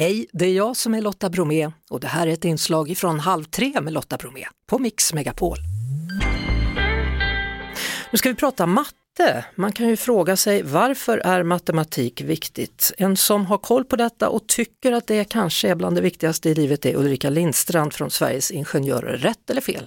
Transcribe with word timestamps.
Hej, 0.00 0.26
det 0.32 0.46
är 0.46 0.52
jag 0.52 0.76
som 0.76 0.94
är 0.94 1.00
Lotta 1.00 1.30
Bromé 1.30 1.70
och 1.90 2.00
det 2.00 2.06
här 2.06 2.26
är 2.26 2.32
ett 2.32 2.44
inslag 2.44 2.96
från 2.96 3.20
Halv 3.20 3.44
tre 3.44 3.80
med 3.80 3.92
Lotta 3.92 4.16
Bromé 4.16 4.44
på 4.66 4.78
Mix 4.78 5.12
Megapol. 5.12 5.56
Nu 8.10 8.18
ska 8.18 8.28
vi 8.28 8.34
prata 8.34 8.66
matte. 8.66 9.44
Man 9.54 9.72
kan 9.72 9.88
ju 9.88 9.96
fråga 9.96 10.36
sig 10.36 10.62
varför 10.62 11.18
är 11.18 11.42
matematik 11.42 12.20
viktigt? 12.20 12.92
En 12.98 13.16
som 13.16 13.46
har 13.46 13.58
koll 13.58 13.84
på 13.84 13.96
detta 13.96 14.28
och 14.28 14.46
tycker 14.46 14.92
att 14.92 15.06
det 15.06 15.24
kanske 15.24 15.68
är 15.68 15.74
bland 15.74 15.96
det 15.96 16.02
viktigaste 16.02 16.50
i 16.50 16.54
livet 16.54 16.86
är 16.86 16.96
Ulrika 16.96 17.30
Lindstrand 17.30 17.92
från 17.92 18.10
Sveriges 18.10 18.50
Ingenjörer. 18.50 19.16
Rätt 19.16 19.50
eller 19.50 19.60
fel? 19.60 19.86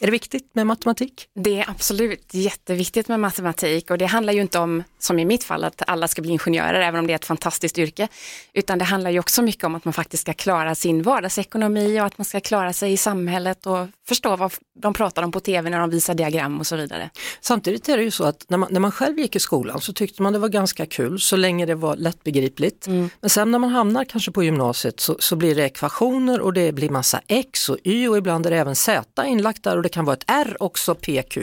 Är 0.00 0.06
det 0.06 0.10
viktigt 0.10 0.54
med 0.54 0.66
matematik? 0.66 1.28
Det 1.34 1.60
är 1.60 1.70
absolut 1.70 2.34
jätteviktigt 2.34 3.08
med 3.08 3.20
matematik 3.20 3.90
och 3.90 3.98
det 3.98 4.06
handlar 4.06 4.32
ju 4.32 4.40
inte 4.40 4.58
om, 4.58 4.82
som 4.98 5.18
i 5.18 5.24
mitt 5.24 5.44
fall, 5.44 5.64
att 5.64 5.82
alla 5.86 6.08
ska 6.08 6.22
bli 6.22 6.30
ingenjörer, 6.30 6.80
även 6.80 7.00
om 7.00 7.06
det 7.06 7.12
är 7.12 7.14
ett 7.14 7.24
fantastiskt 7.24 7.78
yrke, 7.78 8.08
utan 8.52 8.78
det 8.78 8.84
handlar 8.84 9.10
ju 9.10 9.18
också 9.18 9.42
mycket 9.42 9.64
om 9.64 9.74
att 9.74 9.84
man 9.84 9.94
faktiskt 9.94 10.20
ska 10.20 10.32
klara 10.32 10.74
sin 10.74 11.02
vardagsekonomi 11.02 12.00
och 12.00 12.06
att 12.06 12.18
man 12.18 12.24
ska 12.24 12.40
klara 12.40 12.72
sig 12.72 12.92
i 12.92 12.96
samhället 12.96 13.66
och 13.66 13.86
förstå 14.08 14.36
vad 14.36 14.52
de 14.78 14.94
pratar 14.94 15.22
om 15.22 15.32
på 15.32 15.40
tv 15.40 15.70
när 15.70 15.80
de 15.80 15.90
visar 15.90 16.14
diagram 16.14 16.60
och 16.60 16.66
så 16.66 16.76
vidare. 16.76 17.10
Samtidigt 17.40 17.88
är 17.88 17.96
det 17.96 18.02
ju 18.02 18.10
så 18.10 18.24
att 18.24 18.44
när 18.48 18.58
man, 18.58 18.68
när 18.72 18.80
man 18.80 18.92
själv 18.92 19.18
gick 19.18 19.36
i 19.36 19.40
skolan 19.40 19.80
så 19.80 19.92
tyckte 19.92 20.22
man 20.22 20.32
det 20.32 20.38
var 20.38 20.48
ganska 20.48 20.86
kul 20.86 21.20
så 21.20 21.36
länge 21.36 21.66
det 21.66 21.74
var 21.74 21.96
lättbegripligt. 21.96 22.86
Mm. 22.86 23.10
Men 23.20 23.30
sen 23.30 23.50
när 23.50 23.58
man 23.58 23.70
hamnar 23.70 24.04
kanske 24.04 24.30
på 24.30 24.42
gymnasiet 24.42 25.00
så, 25.00 25.16
så 25.18 25.36
blir 25.36 25.54
det 25.54 25.64
ekvationer 25.64 26.40
och 26.40 26.52
det 26.52 26.72
blir 26.72 26.90
massa 26.90 27.20
x 27.26 27.68
och 27.68 27.78
y 27.84 28.08
och 28.08 28.18
ibland 28.18 28.46
är 28.46 28.50
det 28.50 28.56
även 28.56 28.76
z 28.76 29.02
inlagt 29.26 29.62
där 29.62 29.76
och 29.76 29.82
det 29.88 29.92
kan 29.92 30.04
vara 30.04 30.16
ett 30.16 30.30
r 30.30 30.56
också, 30.60 30.94
pq. 30.94 31.38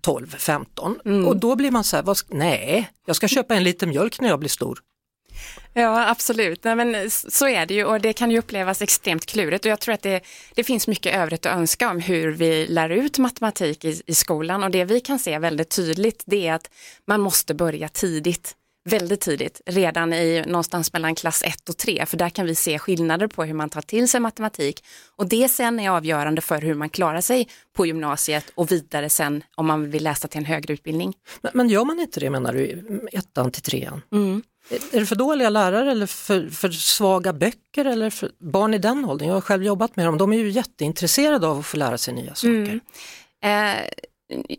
12, 0.00 0.36
15 0.38 1.00
mm. 1.04 1.26
och 1.26 1.36
då 1.36 1.56
blir 1.56 1.70
man 1.70 1.84
så 1.84 1.96
här, 1.96 2.02
vad, 2.02 2.18
nej, 2.28 2.90
jag 3.06 3.16
ska 3.16 3.28
köpa 3.28 3.54
en 3.54 3.64
liter 3.64 3.86
mjölk 3.86 4.20
när 4.20 4.28
jag 4.28 4.38
blir 4.38 4.48
stor. 4.48 4.78
Ja 5.72 6.08
absolut, 6.10 6.64
Nej, 6.64 6.76
men 6.76 7.10
så 7.10 7.48
är 7.48 7.66
det 7.66 7.74
ju 7.74 7.84
och 7.84 8.00
det 8.00 8.12
kan 8.12 8.30
ju 8.30 8.38
upplevas 8.38 8.82
extremt 8.82 9.26
klurigt 9.26 9.64
och 9.64 9.70
jag 9.70 9.80
tror 9.80 9.94
att 9.94 10.02
det, 10.02 10.20
det 10.54 10.64
finns 10.64 10.88
mycket 10.88 11.14
övrigt 11.14 11.46
att 11.46 11.56
önska 11.56 11.90
om 11.90 12.00
hur 12.00 12.32
vi 12.32 12.66
lär 12.66 12.90
ut 12.90 13.18
matematik 13.18 13.84
i, 13.84 14.02
i 14.06 14.14
skolan 14.14 14.62
och 14.62 14.70
det 14.70 14.84
vi 14.84 15.00
kan 15.00 15.18
se 15.18 15.38
väldigt 15.38 15.70
tydligt 15.70 16.22
det 16.26 16.46
är 16.46 16.54
att 16.54 16.70
man 17.06 17.20
måste 17.20 17.54
börja 17.54 17.88
tidigt 17.88 18.56
väldigt 18.84 19.20
tidigt, 19.20 19.60
redan 19.66 20.12
i 20.12 20.44
någonstans 20.46 20.92
mellan 20.92 21.14
klass 21.14 21.42
1 21.42 21.68
och 21.68 21.76
3, 21.76 22.06
för 22.06 22.16
där 22.16 22.28
kan 22.28 22.46
vi 22.46 22.54
se 22.54 22.78
skillnader 22.78 23.26
på 23.26 23.44
hur 23.44 23.54
man 23.54 23.70
tar 23.70 23.82
till 23.82 24.08
sig 24.08 24.20
matematik 24.20 24.84
och 25.16 25.28
det 25.28 25.48
sen 25.48 25.80
är 25.80 25.90
avgörande 25.90 26.40
för 26.40 26.60
hur 26.60 26.74
man 26.74 26.88
klarar 26.88 27.20
sig 27.20 27.48
på 27.76 27.86
gymnasiet 27.86 28.52
och 28.54 28.72
vidare 28.72 29.10
sen 29.10 29.44
om 29.54 29.66
man 29.66 29.90
vill 29.90 30.04
läsa 30.04 30.28
till 30.28 30.38
en 30.38 30.44
högre 30.44 30.72
utbildning. 30.74 31.14
Men, 31.40 31.52
men 31.54 31.68
gör 31.68 31.84
man 31.84 32.00
inte 32.00 32.20
det 32.20 32.30
menar 32.30 32.52
du, 32.52 33.08
ettan 33.12 33.50
till 33.50 33.62
trean? 33.62 34.02
Mm. 34.12 34.42
Är 34.92 35.00
det 35.00 35.06
för 35.06 35.16
dåliga 35.16 35.50
lärare 35.50 35.90
eller 35.90 36.06
för, 36.06 36.48
för 36.48 36.70
svaga 36.70 37.32
böcker 37.32 37.84
eller 37.84 38.10
för 38.10 38.30
barn 38.38 38.74
i 38.74 38.78
den 38.78 39.04
åldern? 39.04 39.28
Jag 39.28 39.34
har 39.34 39.40
själv 39.40 39.64
jobbat 39.64 39.96
med 39.96 40.06
dem, 40.06 40.18
de 40.18 40.32
är 40.32 40.36
ju 40.36 40.50
jätteintresserade 40.50 41.46
av 41.46 41.58
att 41.58 41.66
få 41.66 41.76
lära 41.76 41.98
sig 41.98 42.14
nya 42.14 42.34
saker. 42.34 42.80
Mm. 43.42 43.76
Eh, 43.76 43.88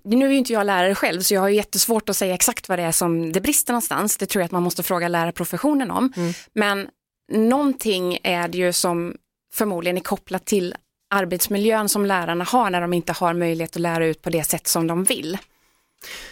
nu 0.04 0.26
är 0.26 0.30
ju 0.30 0.38
inte 0.38 0.54
jag 0.54 0.66
lärare 0.66 0.96
själv 0.96 1.22
så 1.22 1.34
jag 1.34 1.42
har 1.42 1.50
jättesvårt 1.50 2.10
att 2.10 2.18
säga 2.18 2.34
exakt 2.34 2.70
vad 2.70 2.80
det 2.80 2.84
är 2.84 2.92
som 2.92 3.32
det 3.32 3.42
brister 3.42 3.74
någonstans. 3.74 4.18
Det 4.18 4.26
tror 4.26 4.42
jag 4.42 4.46
att 4.46 4.52
man 4.52 4.64
måste 4.64 4.84
fråga 4.84 5.08
lärarprofessionen 5.08 5.92
om. 5.92 6.14
Mm. 6.16 6.34
Men 6.54 6.88
någonting 7.32 8.20
är 8.24 8.48
det 8.48 8.58
ju 8.58 8.74
som 8.74 9.16
förmodligen 9.54 9.98
är 9.98 10.02
kopplat 10.02 10.46
till 10.46 10.76
arbetsmiljön 11.10 11.90
som 11.90 12.06
lärarna 12.06 12.44
har 12.44 12.70
när 12.70 12.82
de 12.82 12.94
inte 12.94 13.14
har 13.14 13.34
möjlighet 13.34 13.76
att 13.76 13.82
lära 13.82 14.06
ut 14.06 14.22
på 14.22 14.30
det 14.30 14.44
sätt 14.44 14.68
som 14.68 14.88
de 14.88 15.04
vill. 15.04 15.38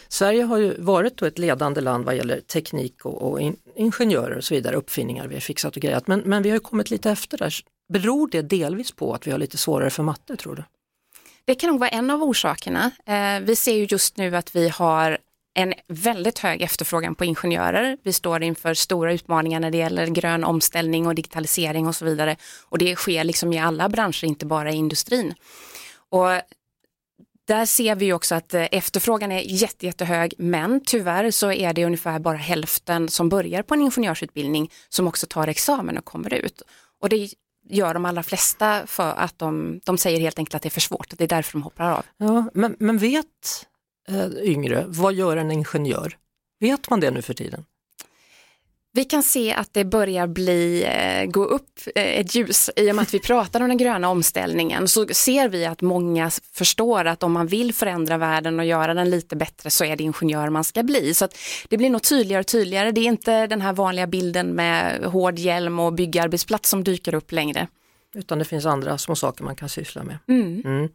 Sverige 0.07 0.43
har 0.43 0.57
ju 0.57 0.81
varit 0.81 1.21
ett 1.21 1.39
ledande 1.39 1.81
land 1.81 2.05
vad 2.05 2.15
gäller 2.15 2.39
teknik 2.39 3.05
och, 3.05 3.31
och 3.31 3.41
in, 3.41 3.55
ingenjörer 3.75 4.37
och 4.37 4.43
så 4.43 4.53
vidare, 4.53 4.75
uppfinningar 4.75 5.27
vi 5.27 5.35
har 5.35 5.41
fixat 5.41 5.75
och 5.75 5.81
grejat, 5.81 6.07
men, 6.07 6.19
men 6.19 6.43
vi 6.43 6.49
har 6.49 6.59
kommit 6.59 6.89
lite 6.89 7.11
efter 7.11 7.37
där. 7.37 7.53
Beror 7.93 8.27
det 8.27 8.41
delvis 8.41 8.91
på 8.91 9.13
att 9.13 9.27
vi 9.27 9.31
har 9.31 9.37
lite 9.37 9.57
svårare 9.57 9.89
för 9.89 10.03
matte 10.03 10.35
tror 10.35 10.55
du? 10.55 10.63
Det 11.45 11.55
kan 11.55 11.69
nog 11.69 11.79
vara 11.79 11.89
en 11.89 12.09
av 12.09 12.23
orsakerna. 12.23 12.91
Eh, 13.05 13.39
vi 13.41 13.55
ser 13.55 13.75
ju 13.75 13.87
just 13.89 14.17
nu 14.17 14.35
att 14.35 14.55
vi 14.55 14.69
har 14.69 15.17
en 15.55 15.73
väldigt 15.87 16.39
hög 16.39 16.61
efterfrågan 16.61 17.15
på 17.15 17.25
ingenjörer. 17.25 17.97
Vi 18.03 18.13
står 18.13 18.43
inför 18.43 18.73
stora 18.73 19.13
utmaningar 19.13 19.59
när 19.59 19.71
det 19.71 19.77
gäller 19.77 20.07
grön 20.07 20.43
omställning 20.43 21.07
och 21.07 21.15
digitalisering 21.15 21.87
och 21.87 21.95
så 21.95 22.05
vidare. 22.05 22.35
Och 22.69 22.77
det 22.77 22.95
sker 22.95 23.23
liksom 23.23 23.53
i 23.53 23.59
alla 23.59 23.89
branscher, 23.89 24.25
inte 24.25 24.45
bara 24.45 24.71
i 24.71 24.75
industrin. 24.75 25.33
Och 26.09 26.29
där 27.47 27.65
ser 27.65 27.95
vi 27.95 28.13
också 28.13 28.35
att 28.35 28.53
eh, 28.53 28.67
efterfrågan 28.71 29.31
är 29.31 29.39
jätte, 29.39 29.85
jättehög 29.85 30.33
men 30.37 30.81
tyvärr 30.85 31.31
så 31.31 31.51
är 31.51 31.73
det 31.73 31.85
ungefär 31.85 32.19
bara 32.19 32.37
hälften 32.37 33.09
som 33.09 33.29
börjar 33.29 33.63
på 33.63 33.73
en 33.73 33.81
ingenjörsutbildning 33.81 34.71
som 34.89 35.07
också 35.07 35.27
tar 35.27 35.47
examen 35.47 35.97
och 35.97 36.05
kommer 36.05 36.33
ut. 36.33 36.61
Och 37.01 37.09
det 37.09 37.29
gör 37.69 37.93
de 37.93 38.05
allra 38.05 38.23
flesta 38.23 38.87
för 38.87 39.13
att 39.13 39.39
de, 39.39 39.79
de 39.83 39.97
säger 39.97 40.19
helt 40.19 40.39
enkelt 40.39 40.55
att 40.55 40.61
det 40.61 40.67
är 40.67 40.71
för 40.71 40.81
svårt, 40.81 41.17
det 41.17 41.23
är 41.23 41.27
därför 41.27 41.53
de 41.53 41.63
hoppar 41.63 41.91
av. 41.91 42.05
Ja, 42.17 42.49
men, 42.53 42.75
men 42.79 42.97
vet 42.97 43.27
eh, 44.07 44.27
yngre, 44.43 44.85
vad 44.87 45.13
gör 45.13 45.37
en 45.37 45.51
ingenjör? 45.51 46.17
Vet 46.59 46.89
man 46.89 46.99
det 46.99 47.11
nu 47.11 47.21
för 47.21 47.33
tiden? 47.33 47.65
Vi 48.95 49.05
kan 49.05 49.23
se 49.23 49.53
att 49.53 49.73
det 49.73 49.85
börjar 49.85 50.27
bli, 50.27 50.83
eh, 50.83 51.25
gå 51.25 51.45
upp 51.45 51.79
eh, 51.95 52.19
ett 52.19 52.35
ljus 52.35 52.69
i 52.75 52.91
och 52.91 52.95
med 52.95 53.03
att 53.03 53.13
vi 53.13 53.19
pratar 53.19 53.61
om 53.61 53.67
den 53.67 53.77
gröna 53.77 54.09
omställningen 54.09 54.87
så 54.87 55.07
ser 55.07 55.49
vi 55.49 55.65
att 55.65 55.81
många 55.81 56.31
förstår 56.53 57.05
att 57.05 57.23
om 57.23 57.31
man 57.31 57.47
vill 57.47 57.73
förändra 57.73 58.17
världen 58.17 58.59
och 58.59 58.65
göra 58.65 58.93
den 58.93 59.09
lite 59.09 59.35
bättre 59.35 59.69
så 59.69 59.85
är 59.85 59.95
det 59.95 60.03
ingenjör 60.03 60.49
man 60.49 60.63
ska 60.63 60.83
bli. 60.83 61.13
Så 61.13 61.27
det 61.69 61.77
blir 61.77 61.89
nog 61.89 62.03
tydligare 62.03 62.39
och 62.39 62.47
tydligare. 62.47 62.91
Det 62.91 63.01
är 63.01 63.05
inte 63.05 63.47
den 63.47 63.61
här 63.61 63.73
vanliga 63.73 64.07
bilden 64.07 64.55
med 64.55 65.03
hård 65.03 65.39
hjälm 65.39 65.79
och 65.79 65.93
byggarbetsplats 65.93 66.69
som 66.69 66.83
dyker 66.83 67.15
upp 67.15 67.31
längre. 67.31 67.67
Utan 68.15 68.39
det 68.39 68.45
finns 68.45 68.65
andra 68.65 68.97
små 68.97 69.15
saker 69.15 69.43
man 69.43 69.55
kan 69.55 69.69
syssla 69.69 70.03
med. 70.03 70.17
Mm. 70.27 70.61
Mm. 70.65 70.89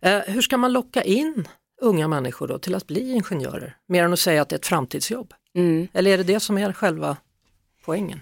Eh, 0.00 0.34
hur 0.34 0.42
ska 0.42 0.56
man 0.56 0.72
locka 0.72 1.02
in 1.02 1.48
unga 1.82 2.08
människor 2.08 2.48
då 2.48 2.58
till 2.58 2.74
att 2.74 2.86
bli 2.86 3.12
ingenjörer? 3.12 3.76
Mer 3.88 4.04
än 4.04 4.12
att 4.12 4.18
säga 4.18 4.42
att 4.42 4.48
det 4.48 4.54
är 4.54 4.58
ett 4.58 4.66
framtidsjobb. 4.66 5.34
Mm. 5.54 5.88
Eller 5.92 6.10
är 6.10 6.18
det 6.18 6.24
det 6.24 6.40
som 6.40 6.58
är 6.58 6.72
själva 6.72 7.16
poängen? 7.84 8.20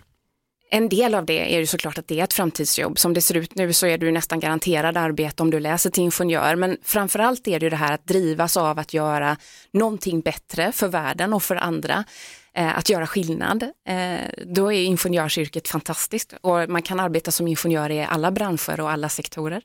En 0.70 0.88
del 0.88 1.14
av 1.14 1.26
det 1.26 1.54
är 1.54 1.58
ju 1.58 1.66
såklart 1.66 1.98
att 1.98 2.08
det 2.08 2.20
är 2.20 2.24
ett 2.24 2.32
framtidsjobb. 2.32 2.98
Som 2.98 3.14
det 3.14 3.20
ser 3.20 3.36
ut 3.36 3.54
nu 3.54 3.72
så 3.72 3.86
är 3.86 3.98
du 3.98 4.10
nästan 4.10 4.40
garanterad 4.40 4.96
arbete 4.96 5.42
om 5.42 5.50
du 5.50 5.60
läser 5.60 5.90
till 5.90 6.02
ingenjör. 6.02 6.56
Men 6.56 6.76
framförallt 6.82 7.48
är 7.48 7.60
det 7.60 7.66
ju 7.66 7.70
det 7.70 7.76
här 7.76 7.92
att 7.92 8.06
drivas 8.06 8.56
av 8.56 8.78
att 8.78 8.94
göra 8.94 9.36
någonting 9.70 10.20
bättre 10.20 10.72
för 10.72 10.88
världen 10.88 11.32
och 11.32 11.42
för 11.42 11.56
andra. 11.56 12.04
Eh, 12.54 12.78
att 12.78 12.90
göra 12.90 13.06
skillnad. 13.06 13.62
Eh, 13.62 14.20
då 14.46 14.72
är 14.72 14.84
ingenjörsyrket 14.84 15.68
fantastiskt 15.68 16.34
och 16.40 16.68
man 16.68 16.82
kan 16.82 17.00
arbeta 17.00 17.30
som 17.30 17.48
ingenjör 17.48 17.90
i 17.90 18.04
alla 18.04 18.30
branscher 18.30 18.80
och 18.80 18.90
alla 18.90 19.08
sektorer. 19.08 19.62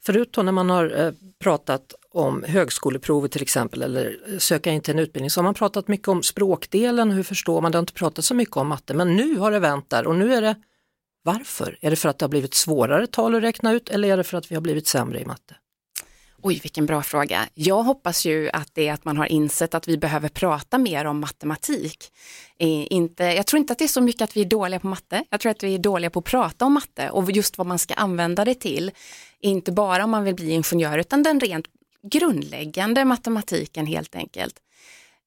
Förut 0.00 0.36
när 0.36 0.52
man 0.52 0.70
har 0.70 1.00
eh, 1.00 1.12
pratat 1.38 1.94
om 2.12 2.44
högskoleprovet 2.48 3.32
till 3.32 3.42
exempel 3.42 3.82
eller 3.82 4.18
eh, 4.28 4.38
söka 4.38 4.70
in 4.70 4.80
till 4.80 4.94
en 4.94 4.98
utbildning 4.98 5.30
så 5.30 5.40
har 5.40 5.44
man 5.44 5.54
pratat 5.54 5.88
mycket 5.88 6.08
om 6.08 6.22
språkdelen, 6.22 7.10
hur 7.10 7.22
förstår 7.22 7.60
man, 7.60 7.72
det 7.72 7.78
har 7.78 7.82
inte 7.82 7.92
pratat 7.92 8.24
så 8.24 8.34
mycket 8.34 8.56
om 8.56 8.68
matte 8.68 8.94
men 8.94 9.16
nu 9.16 9.36
har 9.36 9.50
det 9.50 9.58
vänt 9.58 9.90
där 9.90 10.06
och 10.06 10.16
nu 10.16 10.34
är 10.34 10.42
det 10.42 10.56
varför? 11.22 11.78
Är 11.80 11.90
det 11.90 11.96
för 11.96 12.08
att 12.08 12.18
det 12.18 12.24
har 12.24 12.30
blivit 12.30 12.54
svårare 12.54 13.06
tal 13.06 13.34
att 13.34 13.42
räkna 13.42 13.72
ut 13.72 13.88
eller 13.88 14.08
är 14.08 14.16
det 14.16 14.24
för 14.24 14.38
att 14.38 14.50
vi 14.50 14.54
har 14.54 14.62
blivit 14.62 14.86
sämre 14.86 15.20
i 15.20 15.24
matte? 15.24 15.54
Oj, 16.42 16.60
vilken 16.62 16.86
bra 16.86 17.02
fråga. 17.02 17.48
Jag 17.54 17.82
hoppas 17.82 18.26
ju 18.26 18.50
att 18.50 18.70
det 18.74 18.88
är 18.88 18.92
att 18.92 19.04
man 19.04 19.16
har 19.16 19.26
insett 19.26 19.74
att 19.74 19.88
vi 19.88 19.98
behöver 19.98 20.28
prata 20.28 20.78
mer 20.78 21.04
om 21.04 21.20
matematik. 21.20 22.12
Inte, 22.58 23.24
jag 23.24 23.46
tror 23.46 23.58
inte 23.58 23.72
att 23.72 23.78
det 23.78 23.84
är 23.84 23.88
så 23.88 24.00
mycket 24.00 24.22
att 24.22 24.36
vi 24.36 24.40
är 24.40 24.44
dåliga 24.44 24.80
på 24.80 24.86
matte. 24.86 25.24
Jag 25.30 25.40
tror 25.40 25.50
att 25.50 25.62
vi 25.62 25.74
är 25.74 25.78
dåliga 25.78 26.10
på 26.10 26.18
att 26.18 26.24
prata 26.24 26.64
om 26.64 26.72
matte 26.72 27.10
och 27.10 27.30
just 27.30 27.58
vad 27.58 27.66
man 27.66 27.78
ska 27.78 27.94
använda 27.94 28.44
det 28.44 28.54
till. 28.54 28.90
Inte 29.40 29.72
bara 29.72 30.04
om 30.04 30.10
man 30.10 30.24
vill 30.24 30.34
bli 30.34 30.50
ingenjör 30.50 30.98
utan 30.98 31.22
den 31.22 31.40
rent 31.40 31.66
grundläggande 32.02 33.04
matematiken 33.04 33.86
helt 33.86 34.14
enkelt. 34.14 34.60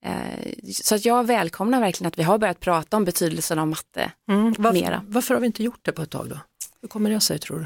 Eh, 0.05 0.53
så 0.71 0.95
att 0.95 1.05
jag 1.05 1.27
välkomnar 1.27 1.79
verkligen 1.79 2.07
att 2.07 2.17
vi 2.17 2.23
har 2.23 2.37
börjat 2.37 2.59
prata 2.59 2.97
om 2.97 3.05
betydelsen 3.05 3.59
av 3.59 3.67
matte 3.67 4.11
mm, 4.29 4.53
varför, 4.57 4.81
mera. 4.81 5.05
Varför 5.07 5.33
har 5.33 5.41
vi 5.41 5.47
inte 5.47 5.63
gjort 5.63 5.79
det 5.81 5.91
på 5.91 6.01
ett 6.01 6.09
tag 6.09 6.29
då? 6.29 6.39
Hur 6.81 6.87
kommer 6.87 7.09
det 7.09 7.19
sig 7.19 7.39
tror 7.39 7.59
du? 7.59 7.65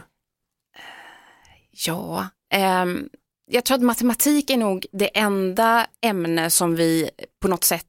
Ja, 1.71 2.27
um, 2.83 3.09
jag 3.45 3.63
tror 3.65 3.77
att 3.77 3.83
matematik 3.83 4.49
är 4.49 4.57
nog 4.57 4.85
det 4.91 5.17
enda 5.17 5.87
ämne 6.01 6.49
som 6.49 6.75
vi 6.75 7.09
på 7.41 7.47
något 7.47 7.63
sätt 7.63 7.86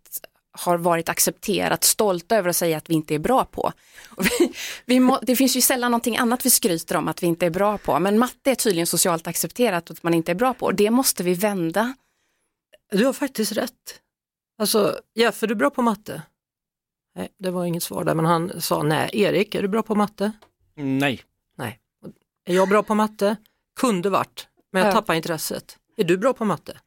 har 0.59 0.79
varit 0.79 1.09
accepterat, 1.09 1.85
stolta 1.85 2.37
över 2.37 2.49
att 2.49 2.57
säga 2.57 2.77
att 2.77 2.91
vi 2.91 2.95
inte 2.95 3.15
är 3.15 3.19
bra 3.19 3.45
på. 3.45 3.73
Vi, 4.19 4.53
vi 4.85 5.01
må, 5.01 5.19
det 5.23 5.37
finns 5.37 5.57
ju 5.57 5.61
sällan 5.61 5.91
någonting 5.91 6.17
annat 6.17 6.47
vi 6.47 6.51
skryter 6.51 6.97
om 6.97 7.09
att 7.09 7.23
vi 7.23 7.27
inte 7.27 7.47
är 7.47 7.51
bra 7.51 7.79
på, 7.79 7.99
men 7.99 8.19
matte 8.19 8.51
är 8.51 8.55
tydligen 8.55 8.87
socialt 8.87 9.27
accepterat 9.27 9.91
att 9.91 10.03
man 10.03 10.15
inte 10.15 10.31
är 10.31 10.35
bra 10.35 10.55
på. 10.55 10.71
Det 10.73 10.91
måste 10.91 11.23
vi 11.23 11.35
vända. 11.35 11.95
Du 12.91 13.07
har 13.07 13.13
faktiskt 13.13 13.53
rätt. 13.53 14.01
Alltså, 14.59 15.01
Jeff, 15.15 15.43
är 15.43 15.47
du 15.47 15.55
bra 15.55 15.71
på 15.71 15.83
matte? 15.83 16.23
Nej, 17.15 17.29
det 17.39 17.51
var 17.51 17.65
inget 17.65 17.83
svar 17.83 18.05
där, 18.05 18.15
men 18.15 18.25
han 18.25 18.61
sa 18.61 18.83
nej. 18.83 19.11
Erik, 19.13 19.55
är 19.55 19.63
du 19.63 19.69
bra 19.69 19.83
på 19.83 19.95
matte? 19.95 20.33
Nej. 20.75 21.23
Nej. 21.57 21.79
Är 22.45 22.55
jag 22.55 22.69
bra 22.69 22.83
på 22.83 22.95
matte? 22.95 23.37
Kunde 23.81 24.11
varit, 24.11 24.49
men 24.73 24.83
jag 24.83 24.95
tappar 24.95 25.15
intresset. 25.15 25.79
Är 25.97 26.05
du 26.05 26.17
bra 26.17 26.33
på 26.33 26.45
matte? 26.45 26.79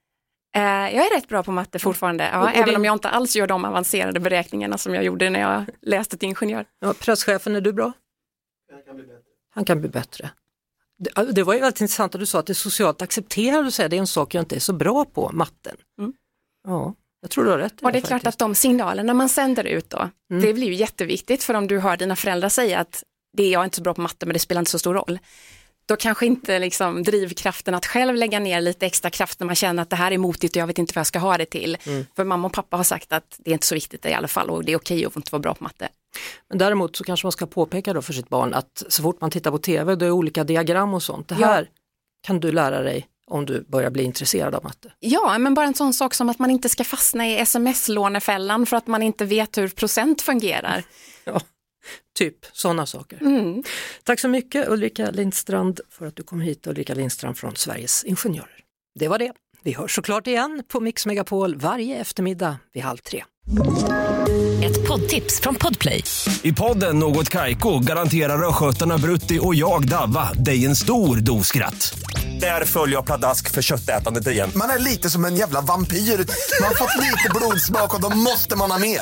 Eh, 0.55 0.61
jag 0.95 1.05
är 1.05 1.15
rätt 1.15 1.27
bra 1.27 1.43
på 1.43 1.51
matte 1.51 1.79
fortfarande, 1.79 2.23
ja, 2.33 2.37
Och- 2.37 2.43
och 2.43 2.49
även 2.55 2.65
din- 2.65 2.75
om 2.75 2.85
jag 2.85 2.93
inte 2.95 3.09
alls 3.09 3.35
gör 3.35 3.47
de 3.47 3.65
avancerade 3.65 4.19
beräkningarna 4.19 4.77
som 4.77 4.95
jag 4.95 5.03
gjorde 5.03 5.29
när 5.29 5.39
jag 5.39 5.65
läste 5.81 6.17
till 6.17 6.29
ingenjör. 6.29 6.65
Ja, 6.79 6.93
presschefen, 6.99 7.55
är 7.55 7.61
du 7.61 7.73
bra? 7.73 7.93
Han 9.53 9.65
kan 9.65 9.79
bli 9.81 9.89
bättre. 9.89 10.29
Det, 10.97 11.31
det 11.31 11.43
var 11.43 11.53
ju 11.53 11.59
väldigt 11.59 11.81
intressant 11.81 12.15
att 12.15 12.19
du 12.21 12.25
sa 12.25 12.39
att 12.39 12.45
det 12.45 12.51
är 12.51 12.55
socialt 12.55 13.01
accepterat 13.01 13.67
att 13.67 13.73
säga 13.73 13.89
det 13.89 13.95
är 13.95 13.99
en 13.99 14.07
sak 14.07 14.33
jag 14.33 14.41
inte 14.41 14.55
är 14.55 14.59
så 14.59 14.73
bra 14.73 15.05
på, 15.05 15.29
matten. 15.33 15.75
Mm. 15.99 16.13
Ja, 16.67 16.95
jag 17.21 17.31
tror 17.31 17.43
du 17.43 17.49
har 17.51 17.57
rätt 17.57 17.81
Och 17.81 17.91
det 17.91 17.97
är 17.99 18.01
klart 18.01 18.27
att 18.27 18.37
de 18.37 18.55
signalerna 18.55 19.13
man 19.13 19.29
sänder 19.29 19.63
ut 19.63 19.89
då, 19.89 20.09
Mm. 20.31 20.43
det 20.43 20.53
blir 20.53 20.67
ju 20.67 20.73
jätteviktigt 20.73 21.43
för 21.43 21.53
om 21.53 21.67
du 21.67 21.79
hör 21.79 21.97
dina 21.97 22.15
föräldrar 22.15 22.49
säga 22.49 22.79
att 22.79 23.03
det 23.37 23.43
är 23.43 23.51
jag 23.51 23.59
är 23.59 23.63
inte 23.63 23.75
så 23.77 23.83
bra 23.83 23.93
på 23.93 24.01
matte 24.01 24.25
men 24.25 24.33
det 24.33 24.39
spelar 24.39 24.61
inte 24.61 24.71
så 24.71 24.79
stor 24.79 24.93
roll. 24.93 25.19
Då 25.91 25.95
kanske 25.97 26.25
inte 26.25 26.59
liksom 26.59 27.03
drivkraften 27.03 27.75
att 27.75 27.85
själv 27.85 28.15
lägga 28.15 28.39
ner 28.39 28.61
lite 28.61 28.85
extra 28.85 29.09
kraft 29.09 29.39
när 29.39 29.45
man 29.47 29.55
känner 29.55 29.83
att 29.83 29.89
det 29.89 29.95
här 29.95 30.11
är 30.11 30.17
motigt 30.17 30.55
och 30.55 30.61
jag 30.61 30.67
vet 30.67 30.77
inte 30.77 30.93
vad 30.95 30.99
jag 30.99 31.07
ska 31.07 31.19
ha 31.19 31.37
det 31.37 31.45
till. 31.45 31.77
Mm. 31.85 32.05
För 32.15 32.23
mamma 32.23 32.47
och 32.47 32.53
pappa 32.53 32.77
har 32.77 32.83
sagt 32.83 33.13
att 33.13 33.35
det 33.39 33.51
är 33.51 33.53
inte 33.53 33.67
så 33.67 33.75
viktigt 33.75 34.05
i 34.05 34.13
alla 34.13 34.27
fall 34.27 34.49
och 34.49 34.65
det 34.65 34.71
är 34.71 34.75
okej 34.77 35.05
att 35.05 35.15
inte 35.15 35.31
vara 35.31 35.39
bra 35.39 35.53
på 35.53 35.63
matte. 35.63 35.89
Men 36.49 36.57
däremot 36.57 36.95
så 36.95 37.03
kanske 37.03 37.25
man 37.25 37.31
ska 37.31 37.45
påpeka 37.45 37.93
då 37.93 38.01
för 38.01 38.13
sitt 38.13 38.29
barn 38.29 38.53
att 38.53 38.83
så 38.89 39.03
fort 39.03 39.21
man 39.21 39.31
tittar 39.31 39.51
på 39.51 39.57
tv 39.57 39.95
då 39.95 40.05
är 40.05 40.11
olika 40.11 40.43
diagram 40.43 40.93
och 40.93 41.03
sånt. 41.03 41.27
Det 41.27 41.35
Ja. 41.39 41.47
här 41.47 41.69
kan 42.27 42.39
du 42.39 42.51
lära 42.51 42.81
dig 42.81 43.07
om 43.27 43.45
du 43.45 43.65
börjar 43.67 43.89
bli 43.89 44.03
intresserad 44.03 44.55
av 44.55 44.63
matte. 44.63 44.91
Ja, 44.99 45.37
men 45.37 45.53
bara 45.53 45.65
en 45.65 45.73
sån 45.73 45.93
sak 45.93 46.13
som 46.13 46.29
att 46.29 46.39
man 46.39 46.51
inte 46.51 46.69
ska 46.69 46.83
fastna 46.83 47.27
i 47.27 47.37
sms-lånefällan 47.37 48.65
för 48.65 48.77
att 48.77 48.87
man 48.87 49.03
inte 49.03 49.25
vet 49.25 49.57
hur 49.57 49.67
procent 49.67 50.21
fungerar. 50.21 50.83
Ja, 51.25 51.41
typ 52.17 52.45
sådana 52.53 52.85
saker. 52.85 53.21
Mm. 53.21 53.63
Tack 54.03 54.19
så 54.19 54.27
mycket 54.27 54.69
Ulrika 54.69 55.11
Lindstrand 55.11 55.79
för 55.89 56.05
att 56.05 56.15
du 56.15 56.23
kom 56.23 56.41
hit, 56.41 56.67
Ulrika 56.67 56.93
Lindstrand 56.93 57.37
från 57.37 57.55
Sveriges 57.55 58.03
Ingenjörer. 58.03 58.59
Det 58.99 59.07
var 59.07 59.19
det. 59.19 59.31
Vi 59.63 59.73
hörs 59.73 59.95
såklart 59.95 60.27
igen 60.27 60.63
på 60.67 60.79
Mix 60.79 61.05
Megapol 61.05 61.55
varje 61.55 61.97
eftermiddag 61.97 62.57
vid 62.73 62.83
halv 62.83 62.97
tre. 62.97 63.23
Ett 64.63 64.87
poddtips 64.87 65.41
från 65.41 65.55
Podplay. 65.55 66.03
I 66.41 66.53
podden 66.53 66.99
Något 66.99 67.29
Kaiko 67.29 67.79
garanterar 67.79 68.49
östgötarna 68.49 68.97
Brutti 68.97 69.39
och 69.41 69.55
jag, 69.55 69.87
Davva, 69.87 70.33
dig 70.33 70.65
en 70.65 70.75
stor 70.75 71.17
dos 71.17 71.47
skratt. 71.47 71.99
Där 72.39 72.65
följer 72.65 72.95
jag 72.95 73.05
pladask 73.05 73.51
för 73.51 73.61
köttätandet 73.61 74.27
igen. 74.27 74.51
Man 74.55 74.69
är 74.69 74.79
lite 74.79 75.09
som 75.09 75.25
en 75.25 75.35
jävla 75.35 75.61
vampyr. 75.61 75.97
Man 75.97 76.67
har 76.67 76.75
fått 76.75 76.97
lite 76.97 77.29
blodsmak 77.35 77.95
och 77.95 78.01
då 78.01 78.09
måste 78.17 78.55
man 78.55 78.71
ha 78.71 78.79
mer. 78.79 79.01